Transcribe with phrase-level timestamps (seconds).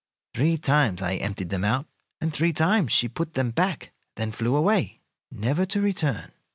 [0.33, 1.85] Three times I emptied them out,
[2.19, 6.31] and three times she put them back, then flew away, never to return.